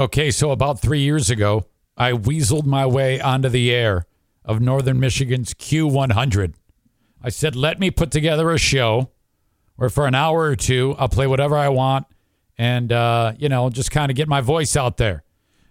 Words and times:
Okay, 0.00 0.30
so 0.30 0.50
about 0.50 0.80
three 0.80 1.00
years 1.00 1.28
ago, 1.28 1.66
I 1.94 2.12
weaseled 2.12 2.64
my 2.64 2.86
way 2.86 3.20
onto 3.20 3.50
the 3.50 3.70
air 3.70 4.06
of 4.46 4.58
Northern 4.58 4.98
Michigan's 4.98 5.52
Q100. 5.52 6.54
I 7.22 7.28
said, 7.28 7.54
let 7.54 7.78
me 7.78 7.90
put 7.90 8.10
together 8.10 8.50
a 8.50 8.56
show 8.56 9.10
where 9.76 9.90
for 9.90 10.06
an 10.06 10.14
hour 10.14 10.44
or 10.44 10.56
two, 10.56 10.94
I'll 10.98 11.10
play 11.10 11.26
whatever 11.26 11.54
I 11.54 11.68
want 11.68 12.06
and, 12.56 12.90
uh, 12.90 13.34
you 13.38 13.50
know, 13.50 13.68
just 13.68 13.90
kind 13.90 14.10
of 14.10 14.16
get 14.16 14.26
my 14.26 14.40
voice 14.40 14.74
out 14.74 14.96
there. 14.96 15.22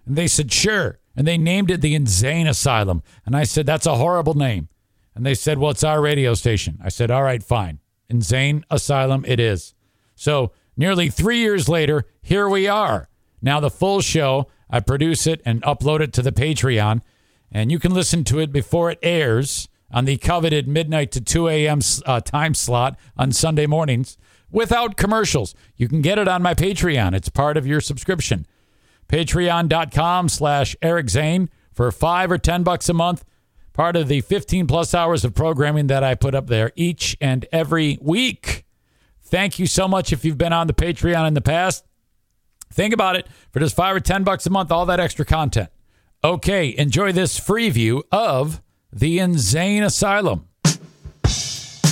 And 0.06 0.16
they 0.16 0.28
said, 0.28 0.52
sure. 0.54 1.00
And 1.16 1.26
they 1.26 1.40
named 1.40 1.72
it 1.72 1.82
the 1.82 1.96
Insane 1.96 2.46
Asylum. 2.46 3.02
And 3.26 3.36
I 3.36 3.46
said, 3.46 3.66
that's 3.66 3.88
a 3.88 3.96
horrible 3.96 4.36
name. 4.36 4.70
And 5.16 5.26
they 5.26 5.34
said, 5.34 5.58
well, 5.58 5.72
it's 5.72 5.84
our 5.84 6.02
radio 6.02 6.36
station. 6.36 6.78
I 6.84 6.90
said, 6.90 7.10
all 7.10 7.24
right, 7.24 7.42
fine. 7.42 7.80
Insane 8.10 8.64
Asylum 8.70 9.26
it 9.28 9.40
is. 9.40 9.74
So 10.14 10.52
nearly 10.78 11.10
three 11.10 11.40
years 11.40 11.68
later, 11.68 12.06
here 12.22 12.48
we 12.48 12.68
are. 12.68 13.09
Now, 13.42 13.60
the 13.60 13.70
full 13.70 14.02
show, 14.02 14.48
I 14.70 14.80
produce 14.80 15.26
it 15.28 15.42
and 15.46 15.62
upload 15.64 16.02
it 16.02 16.14
to 16.14 16.22
the 16.22 16.32
Patreon. 16.32 17.02
And 17.52 17.72
you 17.72 17.80
can 17.80 17.94
listen 17.94 18.24
to 18.26 18.40
it 18.40 18.52
before 18.52 18.92
it 18.92 19.00
airs 19.02 19.68
on 19.92 20.06
the 20.06 20.18
coveted 20.18 20.68
midnight 20.68 21.12
to 21.14 21.22
2 21.22 21.48
a.m. 21.48 21.80
Uh, 22.06 22.22
time 22.22 22.54
slot 22.54 22.98
on 23.18 23.32
Sunday 23.32 23.66
mornings 23.66 24.18
without 24.52 24.98
commercials. 24.98 25.56
You 25.76 25.88
can 25.88 26.02
get 26.02 26.20
it 26.20 26.28
on 26.28 26.42
my 26.42 26.54
Patreon. 26.54 27.16
It's 27.16 27.30
part 27.30 27.58
of 27.58 27.66
your 27.66 27.82
subscription. 27.82 28.46
Patreon.com 29.08 30.30
slash 30.30 30.76
Eric 30.82 31.10
Zane 31.10 31.50
for 31.72 31.92
five 31.92 32.32
or 32.32 32.38
ten 32.38 32.64
bucks 32.64 32.90
a 32.90 32.94
month. 32.94 33.26
Part 33.74 33.96
of 33.96 34.08
the 34.08 34.22
15 34.22 34.68
plus 34.68 34.94
hours 34.94 35.24
of 35.24 35.34
programming 35.34 35.88
that 35.88 36.04
I 36.04 36.14
put 36.14 36.36
up 36.36 36.48
there 36.48 36.72
each 36.76 37.16
and 37.22 37.46
every 37.52 37.98
week. 38.02 38.66
Thank 39.22 39.58
you 39.58 39.68
so 39.68 39.88
much 39.88 40.12
if 40.12 40.26
you've 40.26 40.38
been 40.38 40.54
on 40.54 40.68
the 40.68 40.74
Patreon 40.74 41.28
in 41.28 41.34
the 41.34 41.42
past. 41.42 41.86
Think 42.72 42.94
about 42.94 43.16
it 43.16 43.28
for 43.52 43.60
just 43.60 43.76
five 43.76 43.96
or 43.96 44.00
ten 44.00 44.24
bucks 44.24 44.46
a 44.46 44.50
month, 44.50 44.72
all 44.72 44.86
that 44.88 45.00
extra 45.00 45.26
content. 45.26 45.70
Okay, 46.24 46.76
enjoy 46.78 47.12
this 47.12 47.40
free 47.40 47.70
view 47.70 48.04
of 48.12 48.62
The 48.92 49.20
Insane 49.20 49.84
Asylum. 49.84 50.48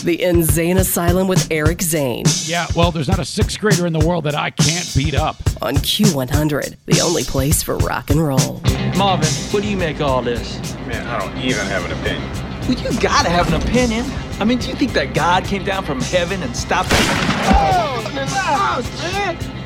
The 0.04 0.22
Insane 0.22 0.78
Asylum 0.78 1.28
with 1.28 1.48
Eric 1.52 1.82
Zane 1.82 2.24
Yeah, 2.46 2.68
well, 2.76 2.92
there's 2.92 3.08
not 3.08 3.20
a 3.20 3.26
sixth 3.26 3.60
grader 3.60 3.88
in 3.88 3.94
the 3.94 4.06
world 4.06 4.24
that 4.26 4.36
I 4.36 4.52
can't 4.52 4.90
beat 4.96 5.16
up. 5.16 5.36
on 5.62 5.76
Q100, 5.76 6.76
the 6.86 7.02
only 7.02 7.24
place 7.24 7.64
for 7.64 7.78
rock 7.78 8.10
and 8.10 8.24
roll. 8.24 8.62
Marvin, 8.96 9.28
what 9.52 9.64
do 9.64 9.70
you 9.70 9.76
make 9.76 9.96
of 9.98 10.04
all 10.04 10.22
this? 10.22 10.60
Man, 10.86 11.06
I 11.08 11.20
don't 11.20 11.38
even 11.40 11.66
have 11.66 11.84
an 11.86 11.92
opinion. 12.00 12.32
Well, 12.68 12.72
you 12.94 13.00
gotta 13.02 13.30
have 13.30 13.52
an 13.52 13.62
opinion. 13.62 14.06
I 14.40 14.46
mean, 14.46 14.60
do 14.60 14.68
you 14.70 14.76
think 14.76 14.94
that 14.94 15.14
God 15.14 15.46
came 15.46 15.64
down 15.66 15.84
from 15.84 16.00
heaven 16.00 16.44
and 16.44 16.56
stopped? 16.56 16.90
Oh, 16.92 18.12
man! 18.14 18.28
Oh, 18.30 19.57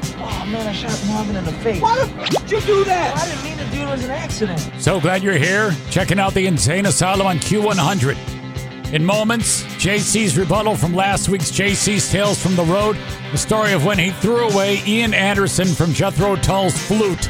Oh 0.42 0.46
man, 0.48 0.66
I 0.68 0.72
shot 0.72 1.00
Marvin 1.08 1.36
in 1.36 1.46
the 1.46 1.52
face. 1.52 1.80
Why 1.80 1.96
the 2.04 2.12
f- 2.20 2.30
did 2.32 2.52
you 2.52 2.62
do 2.62 2.84
that? 2.86 3.16
I 3.16 3.30
didn't 3.30 3.44
mean 3.44 3.58
to 3.60 3.76
do 3.76 3.82
it. 3.84 3.88
It 3.88 3.92
was 3.92 4.06
an 4.06 4.10
accident. 4.12 4.60
So 4.80 5.00
glad 5.00 5.22
you're 5.22 5.36
here, 5.36 5.72
checking 5.92 6.20
out 6.20 6.34
The 6.34 6.48
Insane 6.48 6.88
Asylum 6.88 7.28
on 7.28 7.38
Q100. 7.38 8.18
In 8.92 9.06
moments, 9.06 9.62
JC's 9.76 10.36
rebuttal 10.40 10.76
from 10.76 10.96
last 10.96 11.30
week's 11.30 11.52
JC's 11.52 12.12
Tales 12.12 12.42
from 12.42 12.56
the 12.56 12.64
Road, 12.64 12.98
the 13.32 13.38
story 13.38 13.74
of 13.74 13.86
when 13.86 14.00
he 14.00 14.10
threw 14.10 14.50
away 14.50 14.82
Ian 14.88 15.14
Anderson 15.14 15.68
from 15.68 15.94
Jethro 15.94 16.36
Tull's 16.38 16.76
flute. 16.88 17.30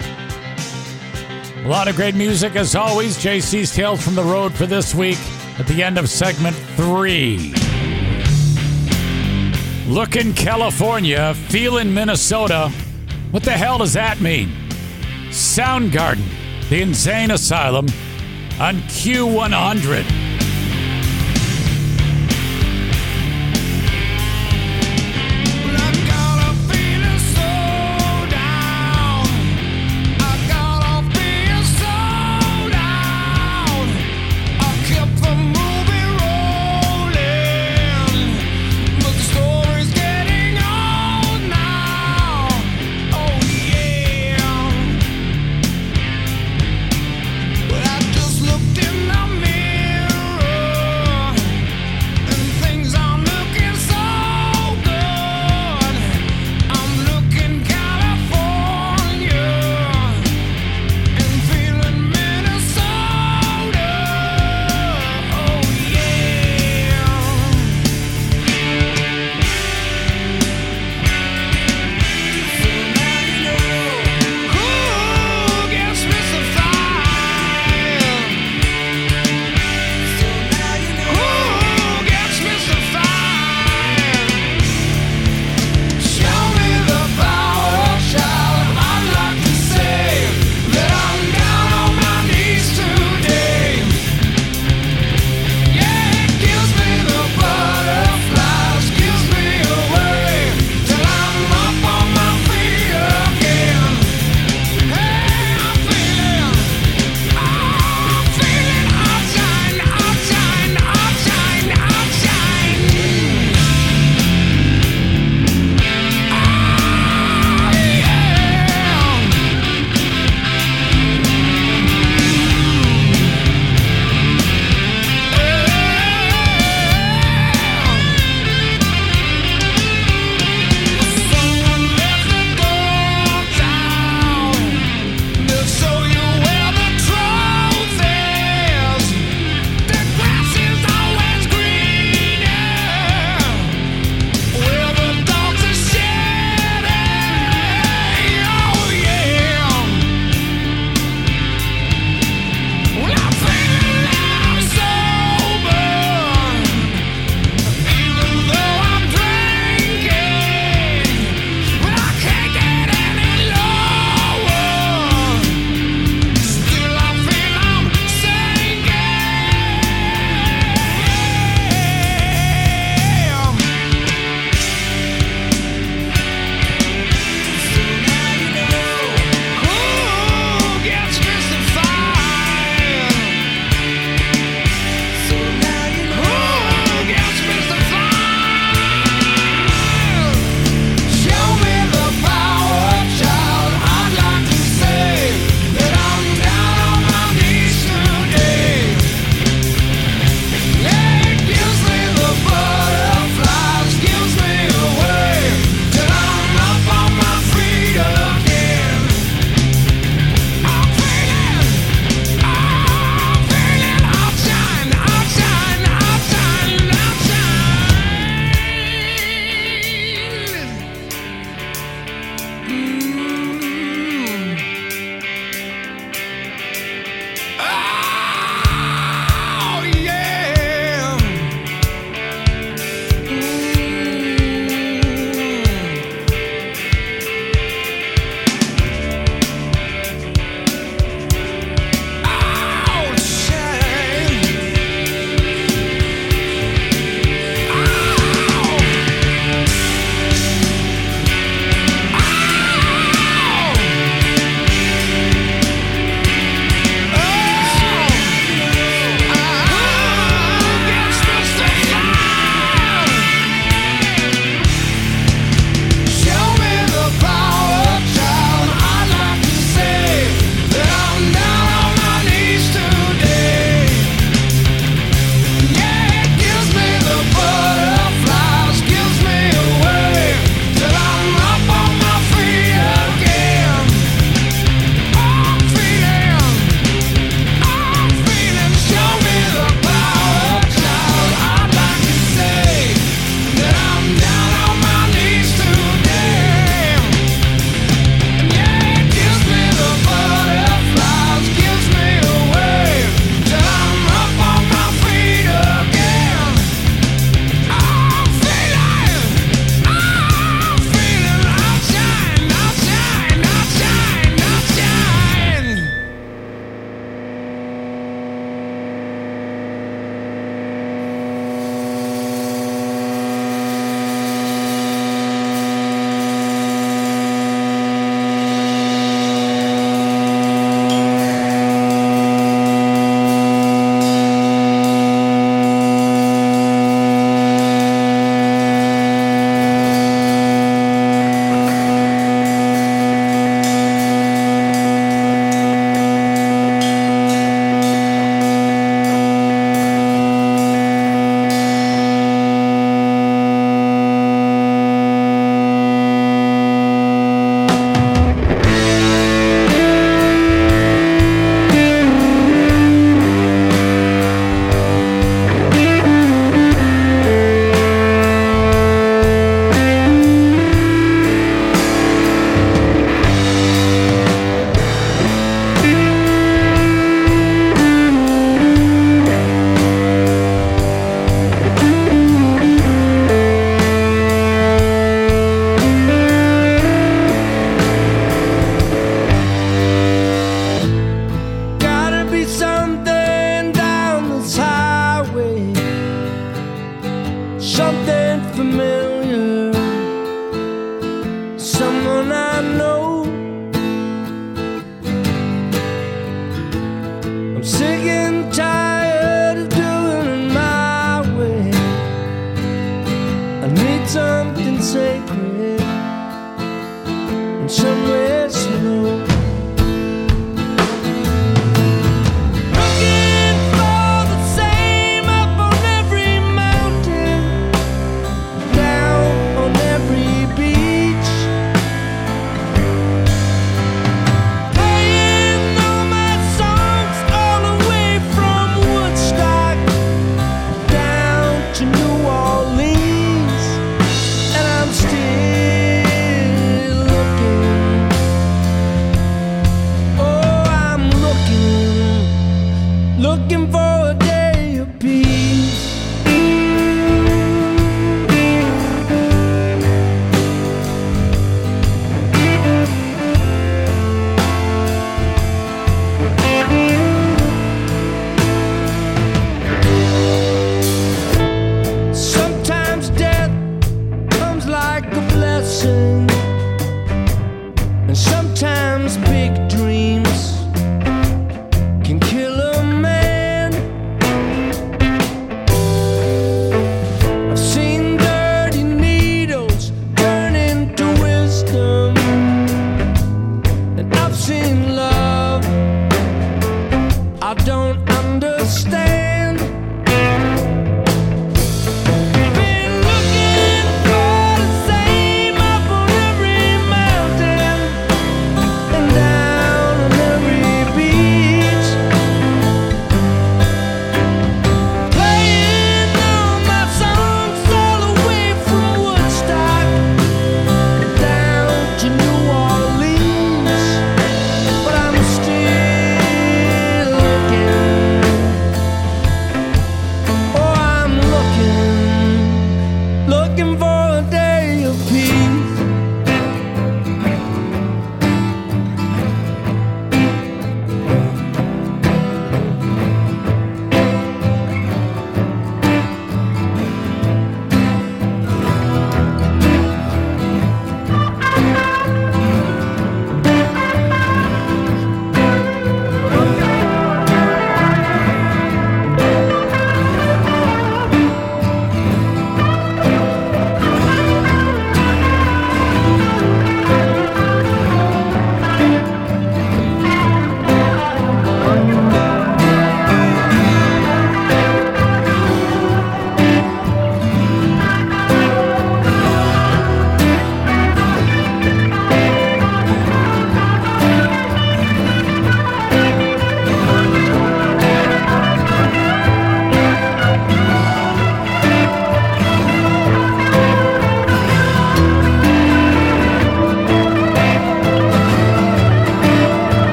A 1.65 1.67
lot 1.67 1.89
of 1.89 1.97
great 1.97 2.15
music 2.15 2.55
as 2.55 2.75
always. 2.75 3.17
JC's 3.17 3.75
Tales 3.75 4.01
from 4.01 4.15
the 4.15 4.23
Road 4.23 4.53
for 4.53 4.65
this 4.65 4.95
week 4.95 5.19
at 5.59 5.67
the 5.67 5.83
end 5.83 5.97
of 5.97 6.09
segment 6.09 6.55
three. 6.77 7.53
Look 9.85 10.15
in 10.15 10.31
California, 10.33 11.33
feel 11.33 11.77
in 11.77 11.93
Minnesota. 11.93 12.71
What 13.31 13.43
the 13.43 13.51
hell 13.51 13.77
does 13.77 13.93
that 13.93 14.19
mean? 14.19 14.51
Soundgarden, 15.29 16.27
the 16.69 16.81
Insane 16.81 17.31
Asylum 17.31 17.85
on 18.59 18.75
Q100. 18.91 20.20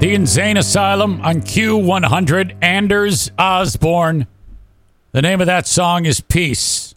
The 0.00 0.14
Insane 0.14 0.56
Asylum 0.56 1.20
on 1.20 1.42
Q100, 1.42 2.56
Anders 2.62 3.30
Osborne. 3.38 4.26
The 5.12 5.20
name 5.20 5.42
of 5.42 5.46
that 5.46 5.66
song 5.66 6.06
is 6.06 6.22
Peace. 6.22 6.94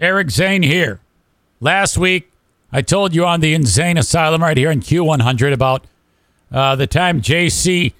Eric 0.00 0.30
Zane 0.30 0.62
here. 0.62 1.00
Last 1.60 1.98
week, 1.98 2.32
I 2.72 2.80
told 2.80 3.14
you 3.14 3.26
on 3.26 3.40
the 3.40 3.52
Insane 3.52 3.98
Asylum 3.98 4.40
right 4.42 4.56
here 4.56 4.70
on 4.70 4.80
Q100 4.80 5.52
about 5.52 5.84
uh, 6.50 6.76
the 6.76 6.86
time 6.86 7.20
JC 7.20 7.92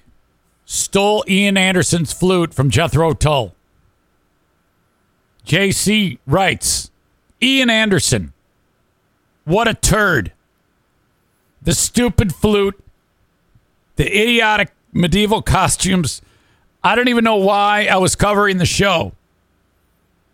stole 0.65 1.23
Ian 1.27 1.55
Anderson's 1.55 2.11
flute 2.11 2.55
from 2.55 2.71
Jethro 2.71 3.13
Tull. 3.13 3.53
JC 5.45 6.17
writes 6.25 6.89
Ian 7.43 7.69
Anderson, 7.69 8.33
what 9.45 9.67
a 9.67 9.75
turd. 9.75 10.31
The 11.61 11.75
stupid 11.75 12.33
flute 12.33 12.83
the 13.97 14.05
idiotic 14.05 14.71
medieval 14.93 15.41
costumes. 15.41 16.21
I 16.83 16.95
don't 16.95 17.09
even 17.09 17.23
know 17.23 17.35
why 17.35 17.87
I 17.91 17.97
was 17.97 18.15
covering 18.15 18.57
the 18.57 18.65
show. 18.65 19.13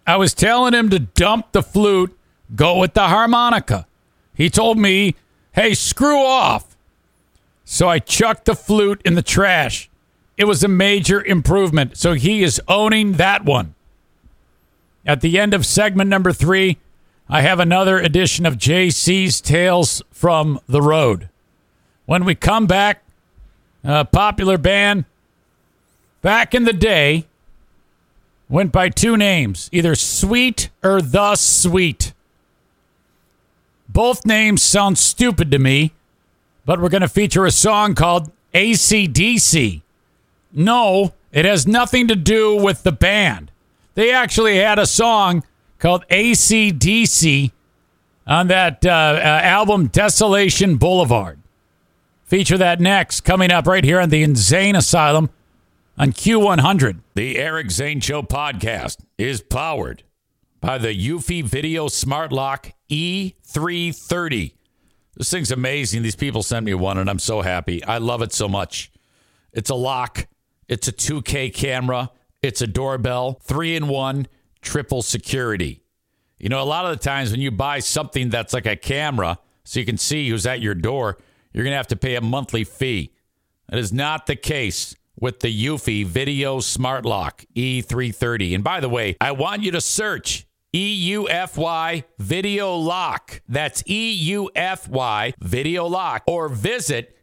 I 0.05 0.17
was 0.17 0.33
telling 0.33 0.73
him 0.73 0.89
to 0.89 0.99
dump 0.99 1.51
the 1.51 1.63
flute, 1.63 2.17
go 2.55 2.79
with 2.79 2.93
the 2.93 3.07
harmonica. 3.07 3.87
He 4.33 4.49
told 4.49 4.77
me, 4.77 5.15
hey, 5.53 5.73
screw 5.73 6.19
off. 6.19 6.75
So 7.65 7.87
I 7.87 7.99
chucked 7.99 8.45
the 8.45 8.55
flute 8.55 9.01
in 9.05 9.15
the 9.15 9.21
trash. 9.21 9.89
It 10.37 10.45
was 10.45 10.63
a 10.63 10.67
major 10.67 11.23
improvement. 11.23 11.97
So 11.97 12.13
he 12.13 12.43
is 12.43 12.61
owning 12.67 13.13
that 13.13 13.45
one. 13.45 13.75
At 15.05 15.21
the 15.21 15.39
end 15.39 15.53
of 15.53 15.65
segment 15.65 16.09
number 16.09 16.33
three, 16.33 16.77
I 17.29 17.41
have 17.41 17.59
another 17.59 17.97
edition 17.99 18.45
of 18.45 18.55
JC's 18.55 19.41
Tales 19.41 20.01
from 20.11 20.59
the 20.67 20.81
Road. 20.81 21.29
When 22.05 22.25
we 22.25 22.35
come 22.35 22.67
back, 22.67 23.02
a 23.83 24.05
popular 24.05 24.57
band 24.57 25.05
back 26.21 26.53
in 26.53 26.63
the 26.63 26.73
day 26.73 27.25
went 28.49 28.71
by 28.71 28.89
two 28.89 29.17
names 29.17 29.69
either 29.71 29.95
Sweet 29.95 30.69
or 30.83 31.01
The 31.01 31.35
Sweet. 31.35 32.13
Both 33.89 34.25
names 34.25 34.63
sound 34.63 34.97
stupid 34.97 35.51
to 35.51 35.59
me, 35.59 35.93
but 36.65 36.81
we're 36.81 36.89
going 36.89 37.01
to 37.01 37.07
feature 37.07 37.45
a 37.45 37.51
song 37.51 37.93
called 37.95 38.31
ACDC. 38.53 39.81
No, 40.51 41.13
It 41.31 41.45
has 41.45 41.65
nothing 41.65 42.07
to 42.09 42.15
do 42.15 42.55
with 42.55 42.83
the 42.83 42.91
band. 42.91 43.51
They 43.95 44.11
actually 44.11 44.57
had 44.57 44.77
a 44.77 44.85
song 44.85 45.43
called 45.79 46.07
ACDC 46.09 47.51
on 48.25 48.47
that 48.47 48.85
uh, 48.85 48.89
uh, 48.89 49.41
album 49.43 49.87
Desolation 49.87 50.77
Boulevard. 50.77 51.39
Feature 52.33 52.57
that 52.57 52.81
next, 52.81 53.21
coming 53.21 53.51
up 53.51 53.67
right 53.67 53.83
here 53.83 53.99
on 53.99 54.09
the 54.09 54.23
Insane 54.23 54.75
Asylum 54.75 55.29
on 55.99 56.11
Q100. 56.11 57.01
The 57.13 57.37
Eric 57.37 57.69
Zane 57.69 57.99
Show 57.99 58.23
podcast 58.23 58.97
is 59.19 59.39
powered 59.39 60.01
by 60.59 60.79
the 60.79 60.87
Eufy 60.87 61.43
Video 61.43 61.87
Smart 61.87 62.31
Lock 62.31 62.71
E330. 62.89 64.53
This 65.15 65.29
thing's 65.29 65.51
amazing. 65.51 66.01
These 66.01 66.15
people 66.15 66.41
sent 66.41 66.65
me 66.65 66.73
one, 66.73 66.97
and 66.97 67.07
I'm 67.07 67.19
so 67.19 67.41
happy. 67.41 67.83
I 67.83 67.99
love 67.99 68.23
it 68.23 68.33
so 68.33 68.49
much. 68.49 68.91
It's 69.51 69.69
a 69.69 69.75
lock, 69.75 70.25
it's 70.67 70.87
a 70.87 70.91
2K 70.91 71.53
camera, 71.53 72.09
it's 72.41 72.63
a 72.63 72.67
doorbell, 72.67 73.33
three 73.43 73.75
in 73.75 73.87
one, 73.87 74.25
triple 74.59 75.03
security. 75.03 75.83
You 76.39 76.49
know, 76.49 76.63
a 76.63 76.65
lot 76.65 76.85
of 76.85 76.97
the 76.97 77.03
times 77.03 77.29
when 77.29 77.41
you 77.41 77.51
buy 77.51 77.77
something 77.77 78.31
that's 78.31 78.55
like 78.55 78.65
a 78.65 78.75
camera, 78.75 79.37
so 79.63 79.79
you 79.79 79.85
can 79.85 79.99
see 79.99 80.27
who's 80.29 80.47
at 80.47 80.61
your 80.61 80.73
door, 80.73 81.19
you're 81.53 81.63
going 81.63 81.71
to 81.71 81.77
have 81.77 81.87
to 81.87 81.95
pay 81.95 82.15
a 82.15 82.21
monthly 82.21 82.63
fee. 82.63 83.13
That 83.69 83.79
is 83.79 83.93
not 83.93 84.25
the 84.25 84.35
case 84.35 84.95
with 85.19 85.39
the 85.39 85.65
Eufy 85.65 86.05
Video 86.05 86.59
Smart 86.59 87.05
Lock 87.05 87.45
E330. 87.55 88.55
And 88.55 88.63
by 88.63 88.79
the 88.79 88.89
way, 88.89 89.15
I 89.21 89.31
want 89.31 89.63
you 89.63 89.71
to 89.71 89.81
search 89.81 90.47
EUFY 90.73 92.03
Video 92.17 92.75
Lock. 92.75 93.41
That's 93.47 93.83
EUFY 93.83 95.33
Video 95.39 95.85
Lock. 95.87 96.23
Or 96.27 96.49
visit 96.49 97.15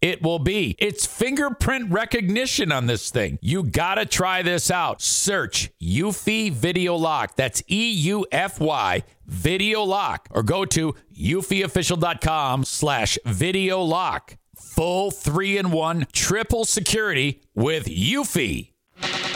it 0.00 0.22
will 0.22 0.38
be. 0.38 0.76
It's 0.78 1.06
fingerprint 1.06 1.90
recognition 1.90 2.72
on 2.72 2.86
this 2.86 3.10
thing. 3.10 3.38
You 3.42 3.62
gotta 3.62 4.06
try 4.06 4.42
this 4.42 4.70
out. 4.70 5.02
Search 5.02 5.70
Eufy 5.80 6.50
Video 6.50 6.96
Lock. 6.96 7.36
That's 7.36 7.62
E 7.70 7.90
U 7.90 8.26
F 8.32 8.60
Y 8.60 9.02
Video 9.26 9.82
Lock. 9.82 10.28
Or 10.30 10.42
go 10.42 10.64
to 10.66 10.94
eufyofficial.com 11.14 12.64
slash 12.64 13.18
video 13.24 13.82
lock. 13.82 14.36
Full 14.56 15.10
three 15.10 15.58
in 15.58 15.70
one 15.70 16.06
triple 16.12 16.64
security 16.64 17.42
with 17.54 17.86
Eufy. 17.86 18.70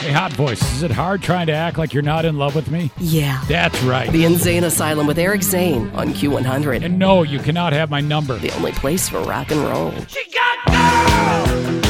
Hey, 0.04 0.12
Hot 0.12 0.32
Voice, 0.32 0.60
is 0.74 0.82
it 0.82 0.90
hard 0.90 1.22
trying 1.22 1.46
to 1.46 1.54
act 1.54 1.78
like 1.78 1.94
you're 1.94 2.02
not 2.02 2.26
in 2.26 2.36
love 2.36 2.54
with 2.54 2.70
me? 2.70 2.90
Yeah. 2.98 3.42
That's 3.48 3.82
right. 3.84 4.10
The 4.12 4.26
Insane 4.26 4.64
Asylum 4.64 5.06
with 5.06 5.18
Eric 5.18 5.42
Zane 5.42 5.88
on 5.90 6.08
Q100. 6.08 6.84
And 6.84 6.98
no, 6.98 7.22
you 7.22 7.38
cannot 7.38 7.72
have 7.72 7.88
my 7.88 8.02
number. 8.02 8.36
The 8.38 8.50
only 8.56 8.72
place 8.72 9.08
for 9.08 9.20
rock 9.20 9.50
and 9.50 9.60
roll. 9.62 9.92
She 10.08 10.30
got 10.30 10.43
girls, 10.66 11.83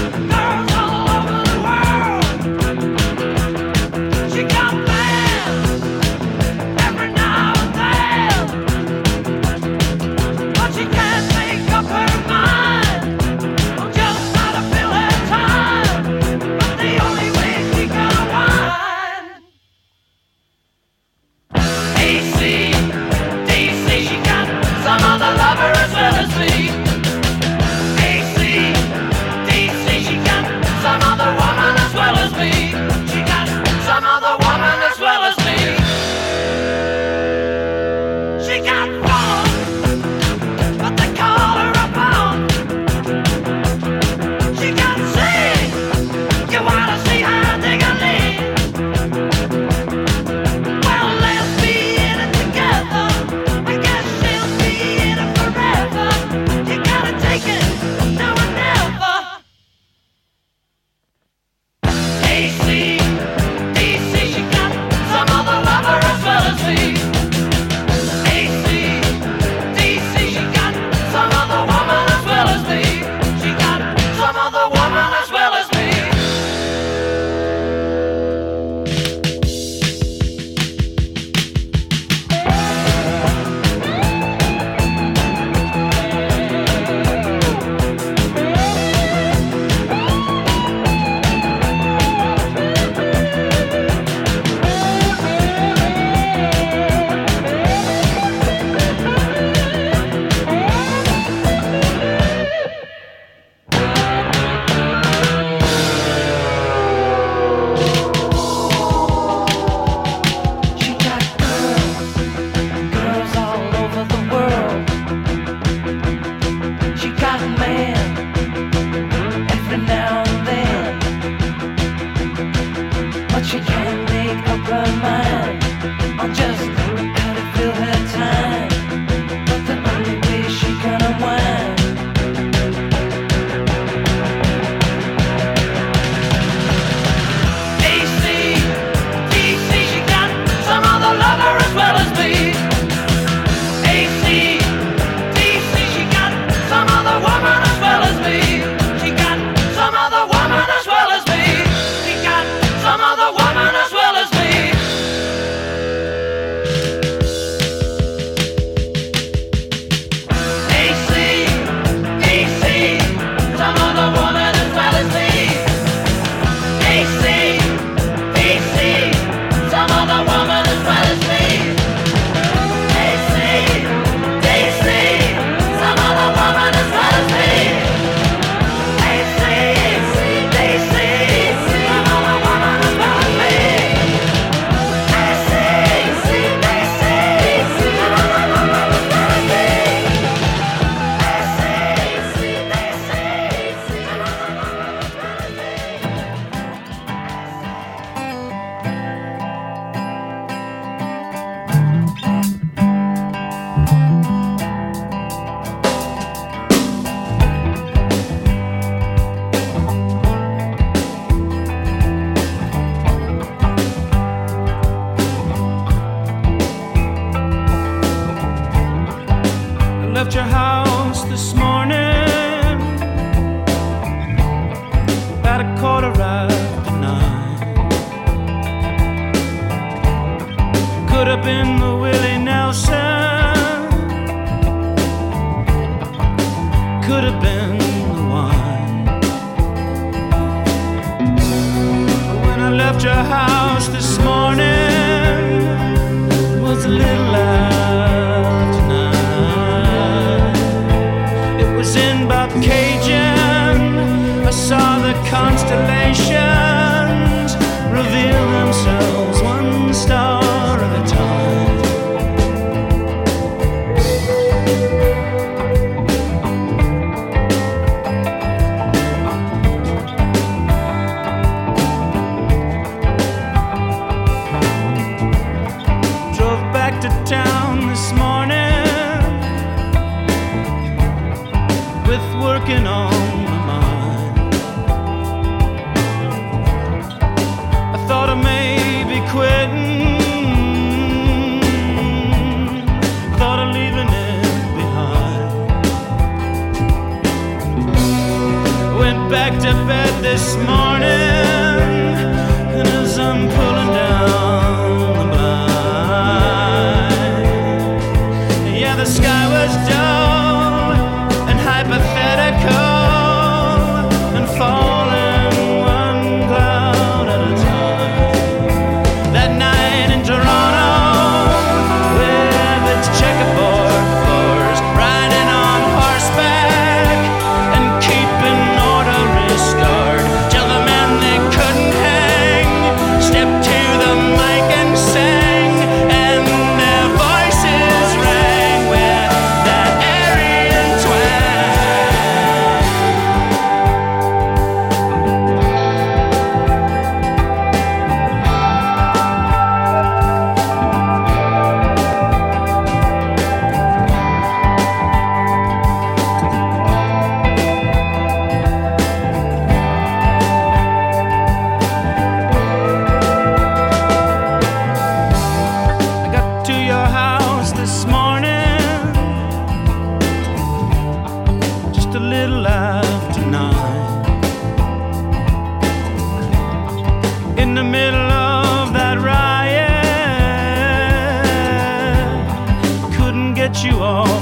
you 383.84 384.00
off 384.00 384.33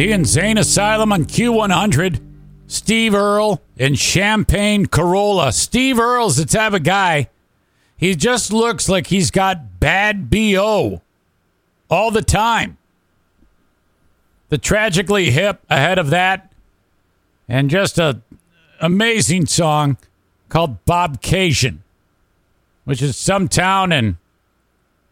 The 0.00 0.12
Insane 0.12 0.56
Asylum 0.56 1.12
on 1.12 1.26
Q100. 1.26 2.22
Steve 2.68 3.14
Earle 3.14 3.60
and 3.78 3.98
Champagne 3.98 4.86
Corolla. 4.86 5.52
Steve 5.52 5.98
Earle's 5.98 6.38
the 6.38 6.46
type 6.46 6.72
of 6.72 6.84
guy, 6.84 7.28
he 7.98 8.14
just 8.14 8.50
looks 8.50 8.88
like 8.88 9.08
he's 9.08 9.30
got 9.30 9.78
bad 9.78 10.30
BO 10.30 11.02
all 11.90 12.10
the 12.10 12.22
time. 12.22 12.78
The 14.48 14.56
Tragically 14.56 15.32
Hip 15.32 15.60
ahead 15.68 15.98
of 15.98 16.08
that, 16.08 16.50
and 17.46 17.68
just 17.68 17.98
a 17.98 18.22
amazing 18.80 19.44
song 19.44 19.98
called 20.48 20.82
Bobcaygeon, 20.86 21.80
which 22.86 23.02
is 23.02 23.18
some 23.18 23.48
town 23.48 23.92
in 23.92 24.16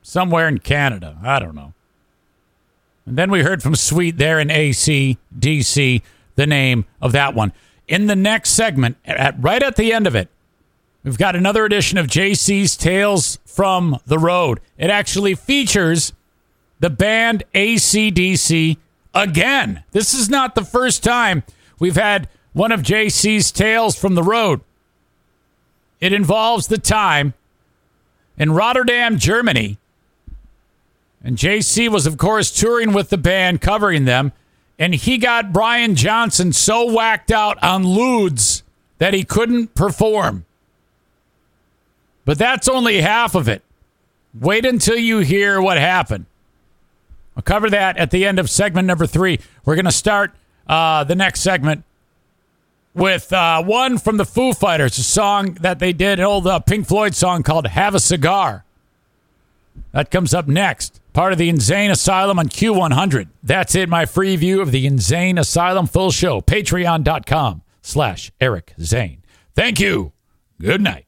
somewhere 0.01 0.49
in 0.49 0.61
Canada. 0.61 1.19
I 1.23 1.41
don't 1.41 1.55
know. 1.55 1.75
And 3.09 3.17
then 3.17 3.31
we 3.31 3.43
heard 3.43 3.63
from 3.63 3.75
Sweet 3.75 4.19
there 4.19 4.39
in 4.39 4.51
AC, 4.51 5.17
DC, 5.37 6.03
the 6.35 6.47
name 6.47 6.85
of 7.01 7.13
that 7.13 7.35
one. 7.35 7.55
In 7.87 8.07
the 8.07 8.15
next 8.15 8.51
segment, 8.51 8.99
at, 9.07 9.35
right 9.43 9.63
at 9.63 9.77
the 9.77 9.95
end 9.95 10.07
of 10.07 10.15
it, 10.15 10.29
we've 11.03 11.17
got 11.17 11.35
another 11.35 11.65
edition 11.65 11.97
of 11.97 12.07
JC's 12.07 12.77
Tales 12.77 13.39
from 13.47 13.99
the 14.05 14.19
Road. 14.19 14.61
It 14.77 14.91
actually 14.91 15.35
features 15.35 16.13
the 16.81 16.91
band 16.91 17.45
ACDC 17.55 18.77
again. 19.15 19.85
This 19.93 20.13
is 20.13 20.29
not 20.29 20.55
the 20.55 20.65
first 20.65 21.03
time 21.03 21.45
we've 21.79 21.97
had 21.97 22.29
one 22.53 22.73
of 22.73 22.83
JC's 22.83 23.51
Tales 23.51 23.99
from 23.99 24.17
the 24.17 24.23
Road. 24.23 24.61
It 25.99 26.13
involves 26.13 26.67
the 26.67 26.77
time 26.77 27.33
in 28.37 28.53
Rotterdam, 28.53 29.19
Germany, 29.19 29.79
and 31.23 31.37
JC 31.37 31.89
was, 31.89 32.07
of 32.07 32.17
course, 32.17 32.51
touring 32.51 32.93
with 32.93 33.11
the 33.11 33.19
band, 33.19 33.61
covering 33.61 34.05
them. 34.05 34.33
And 34.79 34.95
he 34.95 35.19
got 35.19 35.53
Brian 35.53 35.97
Johnson 35.97 36.53
so 36.53 36.93
whacked 36.93 37.33
out 37.33 37.63
on 37.63 37.83
Ludes 37.83 38.63
that 38.99 39.15
he 39.15 39.25
couldn't 39.25 39.75
perform. 39.75 40.45
But 42.25 42.39
that's 42.39 42.69
only 42.69 43.01
half 43.01 43.35
of 43.35 43.49
it. 43.49 43.63
Wait 44.39 44.65
until 44.65 44.97
you 44.97 45.19
hear 45.19 45.61
what 45.61 45.79
happened. 45.79 46.27
I'll 47.37 47.43
cover 47.43 47.71
that 47.71 47.97
at 47.97 48.11
the 48.11 48.25
end 48.25 48.39
of 48.39 48.51
segment 48.51 48.87
number 48.87 49.07
three. 49.07 49.41
We're 49.65 49.75
going 49.75 49.85
to 49.87 49.93
start 49.93 50.33
uh, 50.69 51.05
the 51.05 51.15
next 51.15 51.41
segment 51.41 51.85
with 52.95 53.33
uh, 53.33 53.63
one 53.63 53.99
from 53.99 54.17
the 54.17 54.25
Foo 54.25 54.53
Fighters, 54.53 54.99
a 54.99 55.03
song 55.03 55.55
that 55.61 55.79
they 55.79 55.93
did, 55.93 56.19
an 56.19 56.25
old 56.25 56.47
uh, 56.47 56.59
Pink 56.61 56.87
Floyd 56.87 57.15
song 57.15 57.43
called 57.43 57.67
Have 57.67 57.95
a 57.95 58.01
Cigar. 58.01 58.65
That 59.93 60.11
comes 60.11 60.35
up 60.35 60.47
next. 60.47 61.01
Part 61.19 61.33
of 61.33 61.39
the 61.41 61.51
InZane 61.51 61.91
Asylum 61.91 62.39
on 62.39 62.49
Q100. 62.49 63.31
That's 63.43 63.75
it, 63.75 63.89
my 63.89 64.07
free 64.07 64.37
view 64.37 64.61
of 64.61 64.71
the 64.71 64.87
InZane 64.87 65.37
Asylum 65.37 65.89
full 65.89 66.13
show. 66.13 66.41
Patreon.com 66.41 67.63
slash 67.83 68.31
Eric 68.41 68.73
Zane. 68.81 69.25
Thank 69.53 69.81
you. 69.81 70.13
Good 70.61 70.81
night. 70.81 71.08